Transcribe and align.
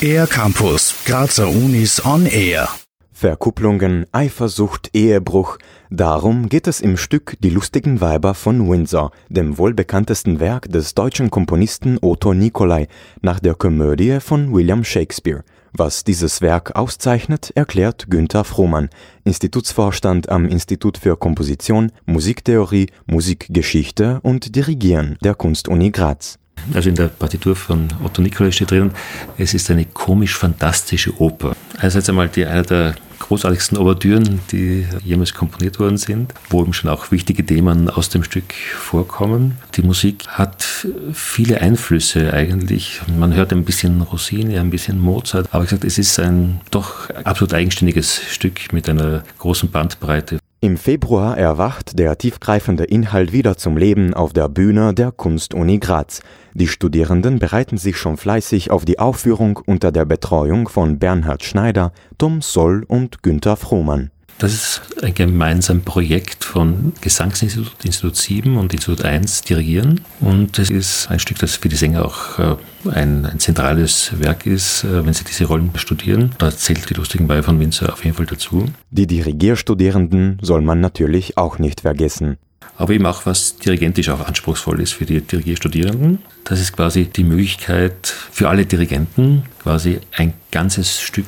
Air 0.00 0.26
Campus, 0.26 0.94
Grazer 1.04 1.48
Unis 1.48 2.04
on 2.04 2.26
Air. 2.26 2.68
Verkupplungen, 3.12 4.06
Eifersucht, 4.12 4.90
Ehebruch. 4.92 5.58
Darum 5.90 6.48
geht 6.48 6.66
es 6.66 6.80
im 6.80 6.96
Stück 6.96 7.36
Die 7.40 7.50
lustigen 7.50 8.00
Weiber 8.00 8.34
von 8.34 8.68
Windsor, 8.68 9.10
dem 9.28 9.58
wohl 9.58 9.74
bekanntesten 9.74 10.38
Werk 10.38 10.70
des 10.70 10.94
deutschen 10.94 11.30
Komponisten 11.30 11.98
Otto 12.02 12.34
Nicolai, 12.34 12.88
nach 13.22 13.40
der 13.40 13.54
Komödie 13.54 14.20
von 14.20 14.52
William 14.54 14.84
Shakespeare. 14.84 15.44
Was 15.72 16.04
dieses 16.04 16.40
Werk 16.40 16.76
auszeichnet, 16.76 17.52
erklärt 17.54 18.10
Günther 18.10 18.44
Frohmann, 18.44 18.90
Institutsvorstand 19.24 20.28
am 20.28 20.46
Institut 20.46 20.98
für 20.98 21.16
Komposition, 21.16 21.90
Musiktheorie, 22.04 22.90
Musikgeschichte 23.06 24.20
und 24.22 24.54
Dirigieren 24.54 25.16
der 25.22 25.34
Kunstuni 25.34 25.90
Graz. 25.90 26.38
Also 26.74 26.88
in 26.88 26.94
der 26.94 27.08
Partitur 27.08 27.56
von 27.56 27.88
Otto 28.02 28.22
Nicolai 28.22 28.50
steht 28.50 28.70
drin, 28.70 28.90
es 29.38 29.54
ist 29.54 29.70
eine 29.70 29.84
komisch-fantastische 29.84 31.20
Oper. 31.20 31.54
Einerseits 31.78 32.08
einmal 32.08 32.28
die, 32.28 32.46
eine 32.46 32.62
der 32.62 32.94
großartigsten 33.18 33.78
Ouvertüren, 33.78 34.40
die 34.52 34.86
jemals 35.04 35.34
komponiert 35.34 35.78
worden 35.78 35.96
sind, 35.96 36.32
wo 36.50 36.62
eben 36.62 36.72
schon 36.72 36.90
auch 36.90 37.10
wichtige 37.10 37.44
Themen 37.44 37.90
aus 37.90 38.08
dem 38.08 38.22
Stück 38.22 38.52
vorkommen. 38.52 39.56
Die 39.74 39.82
Musik 39.82 40.26
hat 40.28 40.86
viele 41.12 41.60
Einflüsse 41.60 42.32
eigentlich. 42.32 43.00
Man 43.18 43.34
hört 43.34 43.52
ein 43.52 43.64
bisschen 43.64 44.02
Rossini, 44.02 44.58
ein 44.58 44.70
bisschen 44.70 45.00
Mozart, 45.00 45.48
aber 45.52 45.64
ich 45.64 45.70
gesagt, 45.70 45.84
es 45.84 45.98
ist 45.98 46.18
ein 46.18 46.60
doch 46.70 47.10
absolut 47.24 47.54
eigenständiges 47.54 48.20
Stück 48.30 48.72
mit 48.72 48.88
einer 48.88 49.22
großen 49.38 49.70
Bandbreite. 49.70 50.38
Im 50.60 50.78
Februar 50.78 51.36
erwacht 51.36 51.98
der 51.98 52.16
tiefgreifende 52.16 52.84
Inhalt 52.84 53.30
wieder 53.32 53.58
zum 53.58 53.76
Leben 53.76 54.14
auf 54.14 54.32
der 54.32 54.48
Bühne 54.48 54.94
der 54.94 55.12
Kunstuni 55.12 55.78
Graz. 55.78 56.22
Die 56.54 56.66
Studierenden 56.66 57.38
bereiten 57.38 57.76
sich 57.76 57.98
schon 57.98 58.16
fleißig 58.16 58.70
auf 58.70 58.86
die 58.86 58.98
Aufführung 58.98 59.60
unter 59.66 59.92
der 59.92 60.06
Betreuung 60.06 60.68
von 60.68 60.98
Bernhard 60.98 61.44
Schneider, 61.44 61.92
Tom 62.16 62.40
Soll 62.40 62.84
und 62.88 63.22
Günther 63.22 63.56
Frohmann. 63.56 64.10
Das 64.38 64.52
ist 64.52 64.82
ein 65.02 65.14
gemeinsames 65.14 65.84
Projekt 65.84 66.44
von 66.44 66.92
Gesangsinstitut 67.00 67.72
Institut 67.84 68.16
7 68.16 68.56
und 68.58 68.72
Institut 68.72 69.04
1 69.04 69.42
Dirigieren. 69.42 70.02
Und 70.20 70.58
es 70.58 70.68
ist 70.68 71.10
ein 71.10 71.18
Stück, 71.18 71.38
das 71.38 71.56
für 71.56 71.70
die 71.70 71.76
Sänger 71.76 72.04
auch 72.04 72.38
äh, 72.38 72.56
ein, 72.90 73.24
ein 73.24 73.38
zentrales 73.38 74.12
Werk 74.20 74.44
ist, 74.44 74.84
äh, 74.84 75.06
wenn 75.06 75.14
sie 75.14 75.24
diese 75.24 75.46
Rollen 75.46 75.70
studieren. 75.76 76.32
Da 76.36 76.50
zählt 76.50 76.88
die 76.90 76.94
lustigen 76.94 77.28
Weiber 77.28 77.44
von 77.44 77.60
Winzer 77.60 77.92
auf 77.92 78.04
jeden 78.04 78.16
Fall 78.16 78.26
dazu. 78.26 78.66
Die 78.90 79.06
Dirigierstudierenden 79.06 80.38
soll 80.42 80.60
man 80.60 80.80
natürlich 80.80 81.38
auch 81.38 81.58
nicht 81.58 81.80
vergessen 81.80 82.36
aber 82.76 82.92
eben 82.92 83.06
auch 83.06 83.26
was 83.26 83.56
dirigentisch 83.56 84.08
auch 84.08 84.26
anspruchsvoll 84.26 84.80
ist 84.80 84.92
für 84.92 85.06
die 85.06 85.20
Dirigierstudierenden. 85.20 86.18
Das 86.44 86.60
ist 86.60 86.74
quasi 86.74 87.04
die 87.06 87.24
Möglichkeit 87.24 88.06
für 88.06 88.48
alle 88.48 88.66
Dirigenten, 88.66 89.44
quasi 89.62 90.00
ein 90.16 90.34
ganzes 90.50 91.00
Stück 91.00 91.26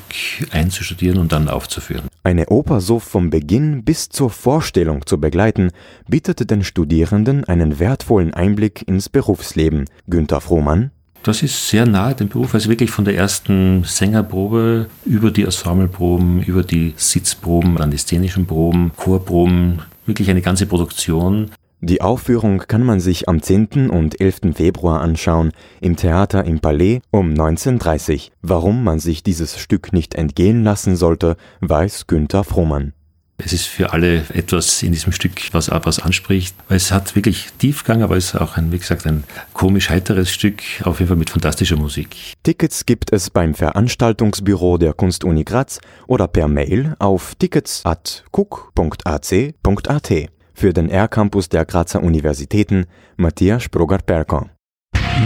einzustudieren 0.52 1.18
und 1.18 1.32
dann 1.32 1.48
aufzuführen. 1.48 2.08
Eine 2.22 2.46
Oper 2.48 2.80
so 2.80 2.98
vom 2.98 3.30
Beginn 3.30 3.84
bis 3.84 4.08
zur 4.08 4.30
Vorstellung 4.30 5.06
zu 5.06 5.18
begleiten, 5.18 5.70
bietet 6.08 6.50
den 6.50 6.64
Studierenden 6.64 7.44
einen 7.44 7.78
wertvollen 7.78 8.34
Einblick 8.34 8.86
ins 8.86 9.08
Berufsleben. 9.08 9.86
Günther 10.06 10.40
Frohmann 10.40 10.90
das 11.24 11.42
ist 11.42 11.68
sehr 11.68 11.84
nahe 11.84 12.14
dem 12.14 12.28
Beruf, 12.28 12.54
also 12.54 12.70
wirklich 12.70 12.90
von 12.90 13.04
der 13.04 13.16
ersten 13.16 13.82
Sängerprobe 13.84 14.86
über 15.04 15.30
die 15.30 15.42
Ensembleproben, 15.42 16.42
über 16.42 16.62
die 16.62 16.94
Sitzproben, 16.96 17.76
dann 17.76 17.90
die 17.90 17.98
szenischen 17.98 18.46
Proben, 18.46 18.92
Chorproben, 18.96 19.82
wirklich 20.08 20.30
eine 20.30 20.42
ganze 20.42 20.66
Produktion. 20.66 21.50
Die 21.80 22.00
Aufführung 22.00 22.58
kann 22.66 22.82
man 22.82 22.98
sich 22.98 23.28
am 23.28 23.40
10. 23.40 23.88
und 23.88 24.20
11. 24.20 24.54
Februar 24.54 25.00
anschauen, 25.00 25.52
im 25.80 25.94
Theater 25.94 26.44
im 26.44 26.58
Palais 26.58 27.00
um 27.12 27.32
19.30 27.32 28.14
Uhr. 28.14 28.20
Warum 28.42 28.82
man 28.82 28.98
sich 28.98 29.22
dieses 29.22 29.60
Stück 29.60 29.92
nicht 29.92 30.16
entgehen 30.16 30.64
lassen 30.64 30.96
sollte, 30.96 31.36
weiß 31.60 32.08
Günther 32.08 32.42
Frohmann. 32.42 32.94
Es 33.44 33.52
ist 33.52 33.66
für 33.66 33.92
alle 33.92 34.24
etwas 34.34 34.82
in 34.82 34.90
diesem 34.92 35.12
Stück, 35.12 35.52
was 35.52 35.70
was 35.70 36.00
anspricht. 36.00 36.56
Es 36.68 36.90
hat 36.90 37.14
wirklich 37.14 37.46
Tiefgang, 37.58 38.02
aber 38.02 38.16
es 38.16 38.34
ist 38.34 38.40
auch 38.40 38.56
ein, 38.56 38.72
wie 38.72 38.78
gesagt, 38.78 39.06
ein 39.06 39.22
komisch 39.52 39.90
heiteres 39.90 40.32
Stück, 40.32 40.60
auf 40.82 40.98
jeden 40.98 41.06
Fall 41.08 41.16
mit 41.16 41.30
fantastischer 41.30 41.76
Musik. 41.76 42.16
Tickets 42.42 42.84
gibt 42.84 43.12
es 43.12 43.30
beim 43.30 43.54
Veranstaltungsbüro 43.54 44.76
der 44.76 44.92
Kunstuni 44.92 45.44
Graz 45.44 45.78
oder 46.08 46.26
per 46.26 46.48
Mail 46.48 46.96
auf 46.98 47.36
tickets.cook.ac.at. 47.36 50.14
Für 50.54 50.72
den 50.72 50.90
R-Campus 50.90 51.48
der 51.48 51.64
Grazer 51.64 52.02
Universitäten 52.02 52.86
Matthias 53.16 53.62
Sproger-Perko. 53.62 54.50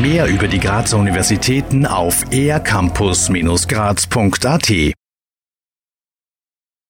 Mehr 0.02 0.26
über 0.26 0.48
die 0.48 0.60
Grazer 0.60 0.98
Universitäten 0.98 1.86
auf 1.86 2.24
ercampus-graz.at 2.30 4.92